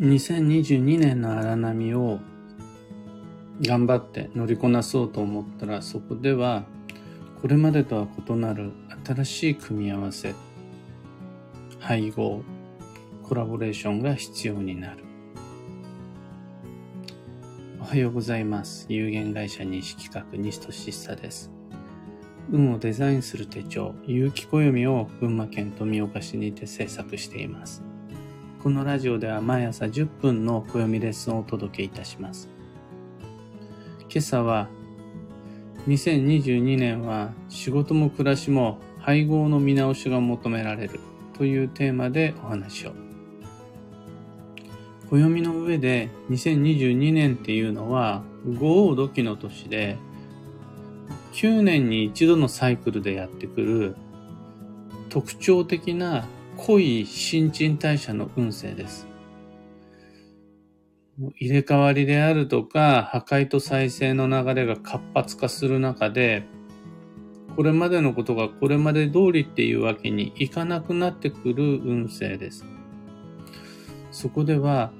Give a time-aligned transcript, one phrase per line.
[0.00, 2.20] 2022年の荒波を
[3.60, 6.64] 頑張って乗りこなそうと思ったらそこでは
[7.42, 8.72] これまでとは異なる
[9.04, 10.34] 新しい組み合わせ
[11.78, 12.40] 配合
[13.22, 15.04] コラボレーションが必要になる。
[17.78, 18.86] おはようございます。
[18.88, 21.50] 有限会社西企画西俊久です。
[22.50, 27.89] 運をデザインする手帳有機暦を群馬県富岡市にて制作しています。
[28.62, 32.46] このラジオでは毎朝10分の暦レッスンをお届けいたします。
[34.10, 34.68] 今朝は
[35.88, 41.00] 2022年は仕事も暮らしも配合の見直しが求められる
[41.38, 42.92] というテーマでお話を。
[45.08, 48.22] 暦の上で2022年っていうのは
[48.58, 49.96] 五王土器の年で
[51.32, 53.96] 9年に一度のサイクルでやってくる
[55.08, 56.26] 特徴的な
[56.66, 59.08] 濃い新陳代謝の運勢です。
[61.36, 66.44] 入れ替わりであるとか、破壊と再生の流れが活発化する中で、
[67.56, 72.66] これまでのことがこれまで通りっていうわけにいかなくなってくる運勢です。
[74.10, 74.92] そこでは、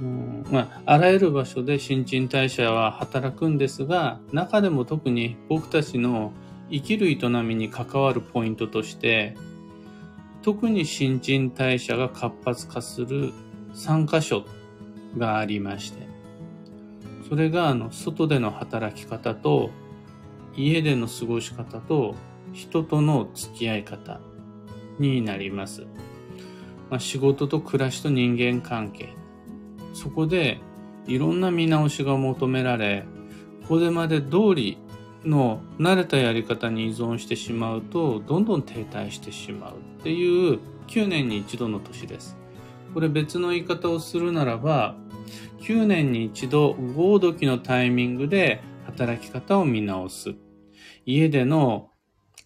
[0.00, 6.32] うんまあ、あらゆる場所で新陳代謝は働くんですが、中でも特に僕たちの
[6.70, 9.36] 生きる営みに関わるポイントとして、
[10.42, 13.32] 特に新陳代謝が活発化する
[13.74, 14.44] 3箇所
[15.16, 16.06] がありまして、
[17.28, 19.70] それがあの外での働き方と
[20.56, 22.14] 家での過ごし方と
[22.52, 24.20] 人との付き合い方
[24.98, 25.86] になります。
[26.90, 29.14] まあ、仕事と暮らしと人間関係。
[29.94, 30.60] そこで
[31.06, 33.04] いろんな見直しが求められ、
[33.66, 34.78] これまで通り
[35.24, 42.36] の慣れたやり方に依存してしまうとどんどん停滞してしまうっていう9年に一度の年です。
[42.94, 44.96] これ別の言い方をするならば
[45.60, 50.34] 9年に一度合時のタイミングで働き方を見直す。
[51.06, 51.90] 家での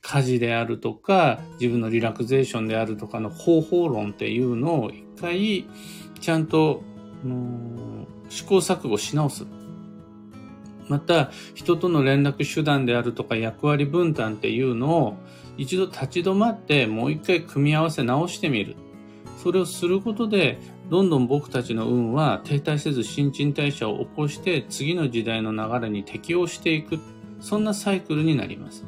[0.02, 5.66] 家事であるとか自分のリラクゼーションであるとかの方法論っていうのを一回
[6.20, 6.82] ちゃんと
[8.28, 9.46] 試行錯誤し直す。
[10.88, 15.16] また、人との連絡手段であるとか役割分担っていうのを
[15.56, 18.76] 一度立ち止まってもう一回組み合わせ直してみる。
[19.42, 20.58] それをすることで、
[20.90, 26.98] どんどん僕たちの運は停滞せず新陳代謝を起こして次の時代の流れに適応していく。
[27.40, 28.84] そんなサイクルになります。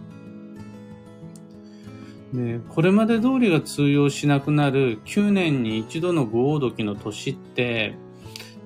[2.32, 7.94] でこれまで通りが通用しなくなる9年に一度の豪王時の年って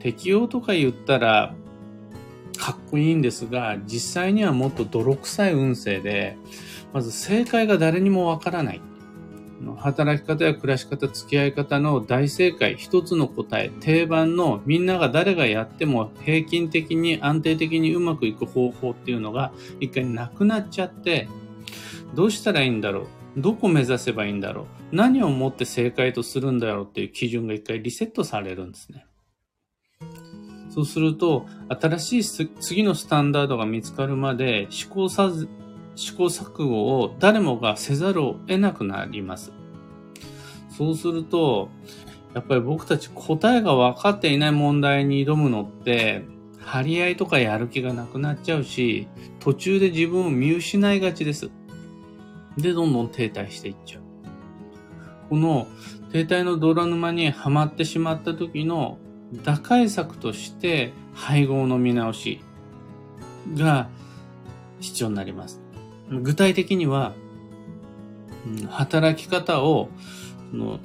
[0.01, 1.55] 適応とか言ったら
[2.63, 6.37] かっこいいんですが、実際にはもっと泥臭い運勢で、
[6.93, 8.81] まず正解が誰にもわからない。
[9.79, 21.27] 働き方や暮らし方、付き合い方の大正解、一つの答え、定番のみんなが誰がやっても平均的に安定的にうまくいく方法っていうのが一回なくなっちゃって、
[22.15, 23.41] どうしたらいいんだろう？
[23.41, 24.95] どこ目指せばいいんだろう？
[24.95, 29.05] 何をもって正解とするんだろうっていう基準が一回リセットされるんですね。
[30.75, 32.25] そうすると、新しい
[32.61, 35.49] 次のスタンダードが見つかるまで試行さず
[35.95, 39.53] 試行錯誤を誰もがせざるを得なくなります。
[40.77, 41.69] そうすると、
[42.35, 46.25] やっぱり僕たち答えが分かっていない問題に挑むのって、
[46.61, 49.09] 張り合いとかやる気がなくなっちゃうし、
[49.41, 51.51] 途中で自分を見失いがちです。
[52.57, 54.03] で、どんどん停滞していっちゃう。
[55.29, 55.67] この
[56.13, 58.99] 停滞の泥沼にはまってしまった時の
[59.45, 62.41] 打開策として配合の見直し
[63.55, 63.89] が
[64.81, 65.61] 必要になります。
[66.11, 67.15] 具体的には、
[68.69, 69.89] 働き方を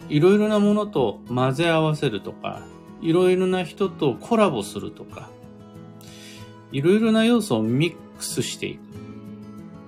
[0.09, 2.62] いろいろなものと混ぜ合わせるとか、
[3.02, 5.30] いろいろな人とコラボするとか、
[6.72, 8.80] いろいろな要素をミックスしていく。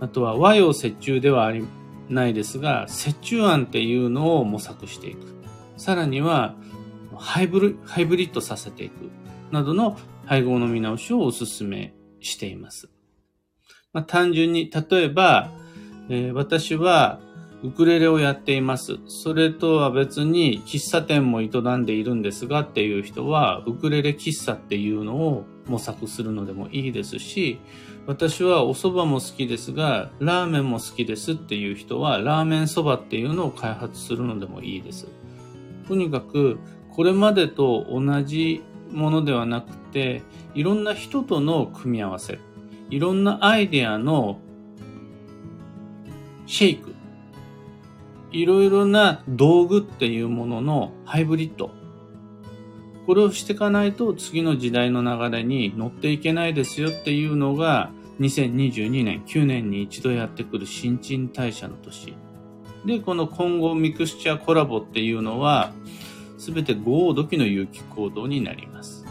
[0.02, 1.66] あとは和洋折衷ではあり
[2.09, 5.19] ないですが、折衷案っていうのを模索していく。
[5.78, 6.56] さらには、
[7.19, 9.10] ハイブリハイブリッドさせていく
[9.51, 12.89] などの配合の見直しをお勧めしています。
[13.94, 15.51] まあ、単純に、例えば、
[16.10, 17.19] えー、私は
[17.63, 19.00] ウクレレをやっています。
[19.07, 27.60] それとは別に喫茶店も営んでいるんですがっていう人は、ウクレレ喫茶っていうのを模索するのでもいいですし、
[28.07, 35.07] 私はお蕎麦も好きですが、ラーメンも好きですっていう人は、ラーメン蕎麦っていうのを開発するのでもいいです。
[35.88, 36.60] とにかく、
[37.00, 38.62] これまでと同じ
[38.92, 40.22] ものではなくて、
[40.54, 42.40] いろんな人との組み合わせ、
[42.90, 44.42] いろんなアイデアの
[46.46, 46.94] シェイク、
[48.34, 51.72] いろいろな道具っていうもののハイブリッド。
[53.07, 62.13] これをしていかないと次の時代の流れに乗っていけないですよっていうのが2022年9年に一度やってくる新陳代謝の年。
[62.84, 65.72] で、この混合ミクスチャーコラボっていうのは
[66.39, 69.06] 全て合土器の有機行動になります。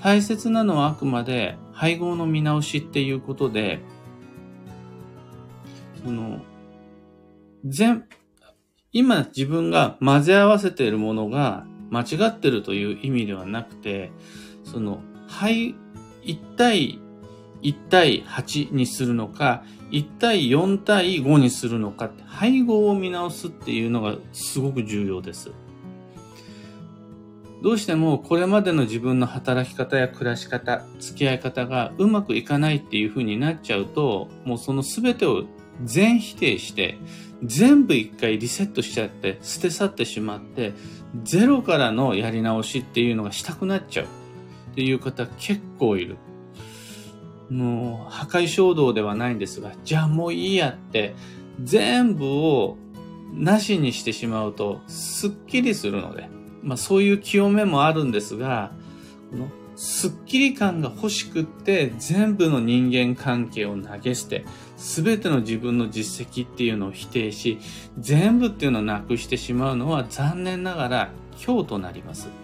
[0.00, 3.80] 大切なのはあくまで配合の見直しっていうことで、
[6.04, 6.40] その、
[7.64, 8.04] 全、
[8.92, 14.12] 今自分が混ぜ合わせているものが間違ってるという意味ではなくて、
[14.62, 15.74] その、配、
[16.22, 17.00] 1対
[17.64, 25.50] 1対8にするのか、1対4対5にするのか、配合を見直すっていうのがすごく重要です。
[27.62, 35.44] どうしてもこれまでの自分の働き方や暮らし方、付き合い方がうまくいかないっていう風になっちゃうと、もうその全てを
[35.82, 36.98] 全否定して、
[37.42, 40.74] 全部一回リセットしちゃって、捨て去ってしまって、
[41.22, 44.06] ゼロからのやり直しっていうのがしたくなっちゃう
[44.72, 46.16] っていう方結構いる。
[47.50, 51.14] もう破壊衝動ではないんですが、じゃあもういいやって、
[51.62, 52.76] 全部を
[53.32, 56.28] なしにしてしまうと、すっきりするので、
[56.62, 58.72] まあそういう清めもあるんですが、
[59.30, 64.44] このスッキリ感が欲しくって全部の人間関係を投げ捨て、
[64.76, 67.58] すべての自分の実績っていうのを否定し、
[67.98, 71.10] 全部っていうのをなくしてしまうのは残念ながら
[71.44, 72.43] 今日となります。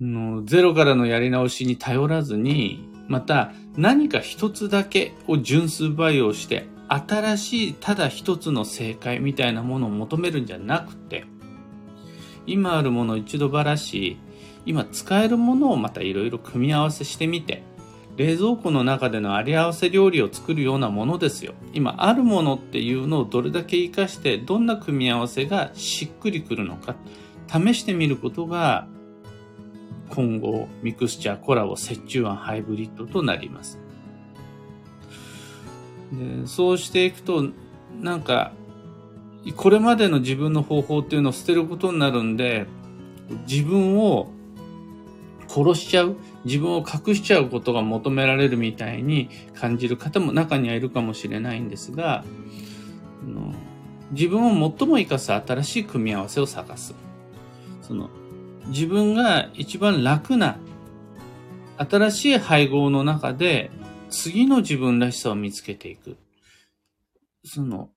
[0.00, 11.24] のゼロからのやり直しに頼らずに、また何か一つだけを純粋培養して、新しいただ一つの正解みたいなものを求めるんじゃなくて、
[12.46, 14.18] 今あるものを一度ばらし、
[14.66, 17.62] 今使えるものをまたいろいろ組み合わせしてみて、
[18.16, 21.54] 冷蔵庫の中でのあり合わせ料理を作るようなものですよ。
[21.72, 26.94] 今あるものっていうのをどれだけ活かしてどんな組み合わせがしっくりくるのか
[27.48, 28.86] 試してみることが
[30.10, 33.78] 今後ミクスチャーコラボ折衷案ハイブリッドとなります。
[36.12, 37.48] でそうしていくと
[38.00, 38.52] なんか
[39.56, 42.66] これまでの自分の方法っていうのを捨てることになるんで
[43.46, 44.30] 自分を
[45.48, 52.24] 殺しちゃう自分を隠しちゃうことが求められるみたいに感じる方も中にはいるかもしれないんですが
[54.10, 56.94] 自分を最も生かす新しい組み合わせを探す
[57.82, 58.10] その
[58.66, 60.58] 自分が一番楽な
[61.76, 63.70] 新しい配合の中で
[64.10, 66.16] 次の自分らしさを見つけていく。
[67.44, 67.90] その、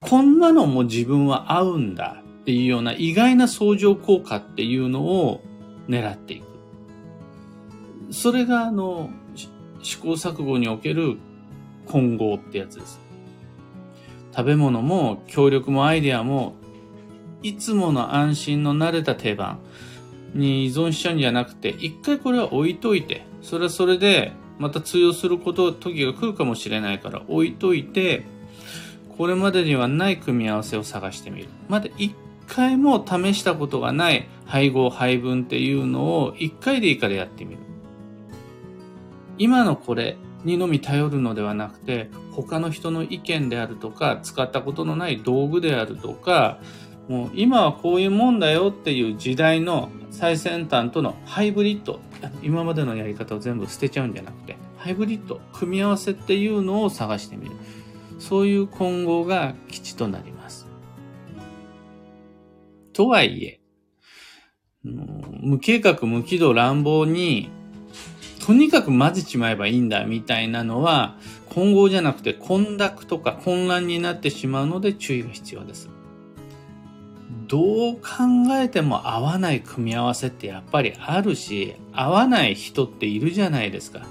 [0.00, 5.40] こんなのも自分は合うんだっていうような意外な相乗効果っていうのを
[5.88, 6.46] 狙っていく。
[8.10, 9.10] それがあの、
[9.82, 11.18] 試行錯誤における
[11.86, 13.00] 混合ってやつです。
[14.36, 16.54] 食べ物も協力もアイデアも
[17.42, 19.58] いつもの安心の慣れた定番
[20.34, 28.24] に依存しちゃうんじゃなくて、一回これは置いといて、それはそれでまた通用すること、時が来るかもしれないから置いといて、
[29.16, 31.48] これまでにはない組み合わせを探してみる。
[31.68, 32.14] まだ一
[32.46, 37.58] 回も試したことがない配合配分っていうのを一回でいいからやってみる。
[39.38, 46.58] 今のこれにのみ頼るのではなくて、他の人の意見であるとか、使ったことのない道具であるとか、
[47.08, 52.00] もう今はこういうもんだよっていう時代の最先端とのハイブリッド。
[52.42, 57.52] 今までのやり方を全部捨てちゃうんじゃなくて、ハイブリッド、組み合わせっていうのを探してみる。
[58.18, 60.66] そういう混合が基地となります。
[62.92, 63.60] とはいえ、
[64.82, 67.50] 無計画、無軌道、乱暴に、
[68.44, 71.16] とにかく混ぜちまえばいいんだみたいなのは、
[71.48, 75.88] 混合じゃなくて混濁とか混乱になってしまうので注意が必要です。
[77.48, 78.00] どう考
[78.52, 84.06] えても合わない組み合わせってやっぱりあるし、合わない人っているじゃないですか。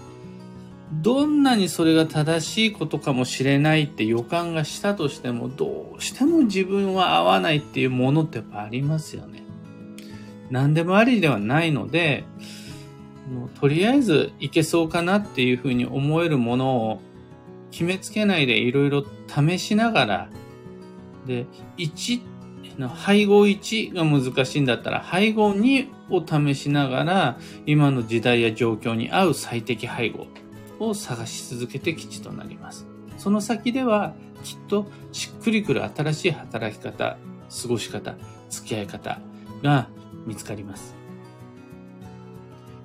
[0.91, 9.44] どんなにそれが正しいことかもしれないって予感がしたとしても、どうしても自分は合わないっていうものってやっぱありますよね。
[10.50, 12.24] 何でもありではないので、
[13.60, 17.01] とりあえずいけそうかなっていうふうに思えるものを
[17.70, 20.29] 決めつけないでいろいろ試しながら、
[21.25, 21.46] で、
[21.77, 22.22] 1
[22.86, 30.28] 配合1が難しいんだったら、配合2を試しながら、今の時代や状況に合う最適配合
[30.80, 32.86] を探し続けて基地となります。
[33.18, 37.18] その先では、きっとしっくりくる新しい働き方、
[37.62, 38.16] 過ごし方、
[38.50, 39.20] 付き合い方
[39.64, 39.90] が
[40.28, 40.96] 見つかります。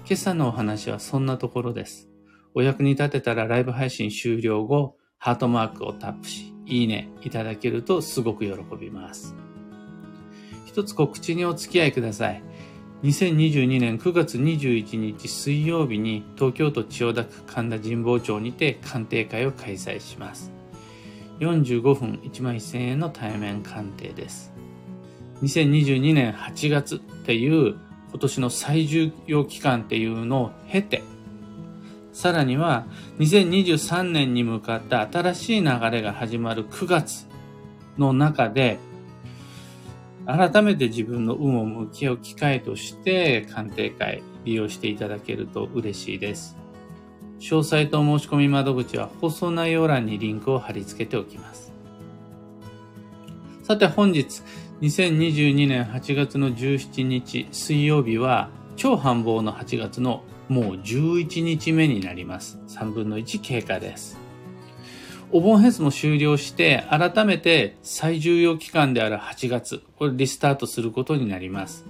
[0.07, 2.09] 今朝のお話はそんなところです。
[2.55, 9.35] お役に立てたらライブ配信終了後、ハートマークをタップし、いいねいただけるとすごく喜びます。
[10.73, 12.43] 一つ告知にお付き合いください。
[13.02, 20.50] 2022年9月21日水曜日に東京都千代田区神田神保町にて鑑定会を開催します。
[21.41, 24.50] 45分1万1000円の対面鑑定です。
[25.43, 27.76] 2022年8月っていう
[28.11, 31.02] 今年の最重要期間っていうのを経て、
[32.14, 32.87] さらには
[33.19, 37.26] 2023年に向かった新しい流れが始まる9月
[37.99, 38.79] の中で、
[40.26, 46.57] 改めて自分の運を向き合う機会として鑑定会利用していただけると嬉しいです。
[47.41, 51.73] 詳細と申し込み窓口は放送内容欄にリンクを貼り付けておきます。
[53.64, 54.43] さて本日、
[54.81, 62.59] 2022年8月の17日水曜日は超繁忙の8月のもう11日目になります。
[62.69, 64.22] 3分の1経過です。
[65.35, 71.87] お盆フェスも終了して、改めて最重要期間である8月、これリスタートすることになります。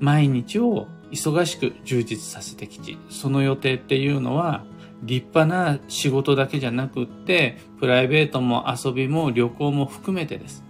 [0.00, 4.64] 毎日を忙しく充実させてきち、その予定っていうのは、
[5.04, 10.64] 立派な仕事だけじゃなくって、プライベートも遊びも旅行も含めてです。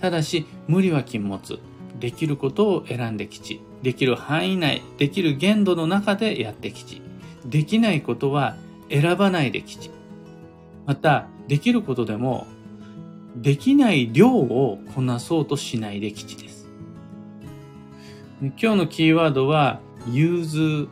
[0.00, 1.60] ただし、無理は禁物。
[2.00, 3.60] できることを選んできち。
[3.82, 7.00] できる範囲内、できる限度の中でやってきち。
[7.46, 8.56] できないことは
[8.90, 9.90] 選ばないできち。
[10.88, 12.46] また、できることでも、
[13.36, 16.66] できない量をこなそうとしないで吉です。
[18.40, 19.80] 今日のキーワードは、
[20.10, 20.88] 融通。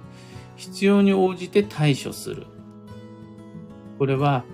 [0.56, 2.46] 必要に応じて対処する。
[3.98, 4.44] これは、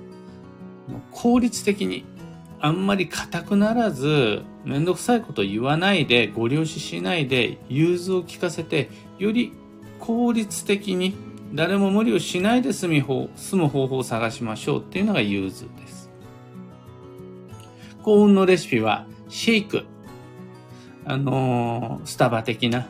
[1.11, 2.05] 効率的に、
[2.61, 9.53] あんまり硬くならず、めんどくさいこと言わないで、ご了承しないで、融通を聞かせて、より
[9.99, 11.17] 効率的に
[11.55, 16.11] 誰も無理をしないで住み方住む方法を探しましょうっていうのが融通です。
[18.03, 19.85] 幸運のレシピは、シェイク。
[21.05, 22.89] あのー、スタバ的な、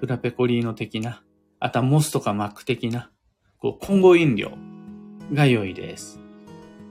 [0.00, 1.22] フラペコリーノ的な、
[1.60, 3.10] あとはモスとかマック的な、
[3.58, 4.52] こう混合飲料
[5.32, 6.20] が良いです。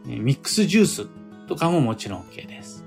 [0.05, 1.07] ミックスジュース
[1.47, 2.83] とかももちろん OK です。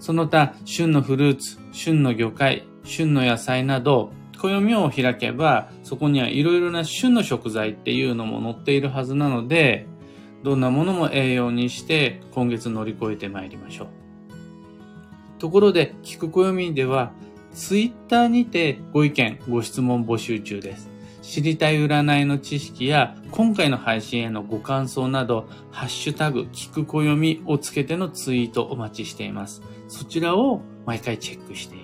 [0.00, 4.12] その他、旬のフルーツ、旬の魚介、旬の野菜など、
[4.50, 9.86] 暦を開けば、そこにはいろいろな旬の食材っていうのも載っているはずなので、
[10.42, 13.88] どんなものも栄養にして今月乗り越えてまいりましょう。
[15.38, 17.12] ところで、聞く暦では、
[17.52, 20.90] ツイッターにてご意見、ご質問募集中です。
[21.22, 29.62] 知りたい占いの知識や、今回の配信へのご感想など、ハッシュタグ、聞く暦をつけてのツイートお待ちしています。
[29.88, 31.83] そちらを毎回チェックしています。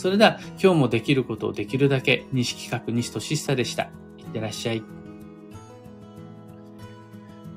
[0.00, 3.90] それでは今日もできることをできるだけ西企画西俊久でした。
[4.16, 4.82] いってらっしゃい。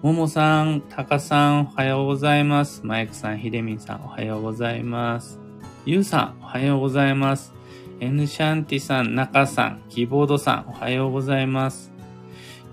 [0.02, 2.82] ももさん、たかさん、おはようございます。
[2.86, 5.40] マイクさん、ひでみんさん、おはようございます。
[5.86, 7.54] ゆうさん、おはようございます。
[8.02, 11.94] エヌシャンティさん、ナカさん、キーボードさん、おはようございます。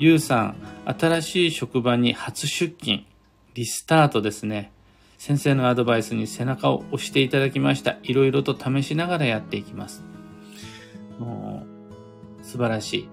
[0.00, 0.56] ゆうさん、
[0.98, 3.04] 新しい職場に初出勤、
[3.54, 4.72] リスタートですね。
[5.20, 7.98] 先生のアドバイスに背中を押していただきました。
[8.02, 10.02] いろいろと試しながらやっていきます。
[11.18, 11.66] も
[12.40, 13.08] う素晴らしい。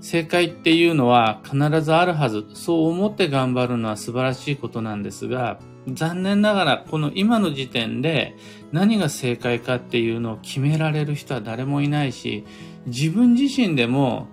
[0.00, 2.44] 正解っていうのは必ずあるはず。
[2.54, 8.34] そう思って頑張るのは素晴らしいことなんですが、残念ながらこの今の時点で
[8.72, 12.44] 何が正解かっていうのを決められる人は誰もいないし、
[12.86, 14.26] 自分自身でも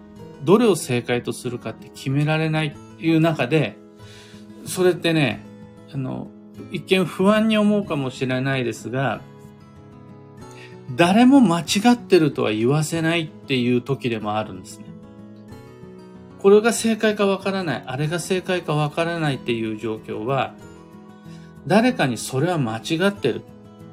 [0.44, 3.78] どれを正解とするかって決められないっていう中で、
[4.66, 5.46] それってね、
[5.94, 6.32] あの、
[6.72, 9.22] 一見不安に思うかもしれないですが、
[10.96, 11.64] 誰も間違
[11.94, 14.86] ってるとは言わせないっていう時でもあるんですね。
[16.40, 20.56] これが正解かわからない、あれが正解かわからないっていう状況は、
[21.68, 23.44] 誰かにそれは間違ってる。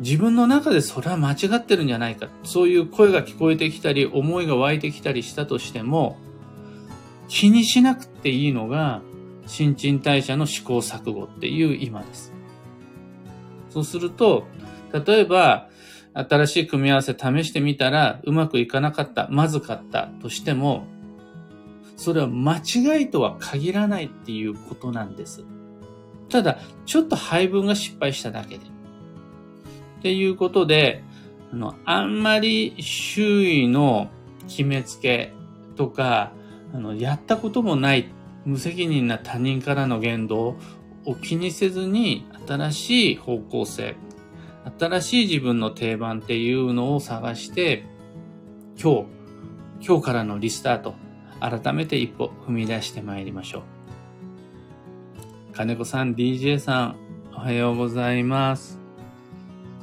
[0.00, 2.28] 自分の中でそれは間違ってるんじゃないか。
[2.44, 6.18] そういう声が聞こえてきたり、思いが湧いてきたりしたとしても、
[7.28, 9.02] 気にしなくていいのが、
[9.46, 12.32] 新陳代謝の試行錯誤っていう今です。
[13.76, 14.46] そうすると、
[15.06, 15.68] 例えば、
[16.14, 20.86] 新しい組み合わせ試してみたらうまくいかなかった、まずかったとしても、
[21.98, 25.44] それは間違いとは限らないっていうことなんです。
[26.30, 28.64] ただ、ちょっと配分が失敗しただけで。
[28.64, 28.68] っ
[30.00, 31.04] ていうことで、
[31.52, 34.08] あの、あんまり周囲の
[34.48, 35.34] 決めつけ
[35.76, 36.32] とか、
[36.72, 38.08] あの、やったこともない
[38.46, 40.56] 無責任な他人からの言動
[41.04, 43.96] を気にせずに新しい方向性、
[44.78, 47.84] 新しい自分の定番っていうのを探して、
[48.80, 49.04] 今
[49.80, 50.94] 日、今日からのリスタート、
[51.40, 53.62] 改めて一歩踏み出してまいりましょう。
[55.54, 56.96] 金子さん、DJ さん、
[57.34, 58.78] おはようございます。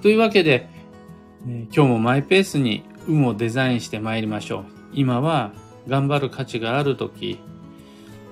[0.01, 0.69] というわけで、
[1.47, 4.65] え今日もマイペースに運をデザインして参りましょう。
[4.93, 5.51] 今は
[5.87, 7.39] 頑張る価値がある時、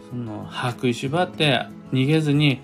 [0.09, 2.61] その、把握縛って逃げずに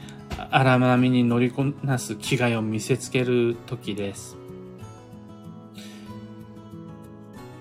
[0.49, 4.37] 荒波に乗りこなす気概を見せつける時です。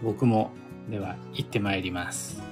[0.03, 0.53] 僕も、
[0.89, 2.46] では行ってまいります。